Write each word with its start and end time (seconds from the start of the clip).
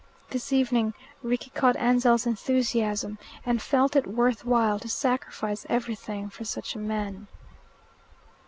This 0.31 0.51
evening 0.51 0.95
Rickie 1.21 1.51
caught 1.51 1.75
Ansell's 1.75 2.25
enthusiasm, 2.25 3.19
and 3.45 3.61
felt 3.61 3.95
it 3.95 4.07
worth 4.07 4.43
while 4.43 4.79
to 4.79 4.89
sacrifice 4.89 5.63
everything 5.69 6.27
for 6.27 6.43
such 6.43 6.73
a 6.73 6.79
man. 6.79 7.27